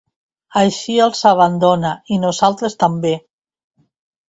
Així 0.61 0.95
els 1.07 1.21
abandona 1.33 1.93
i 2.15 2.19
nosaltres 2.25 2.79
també. 2.87 3.15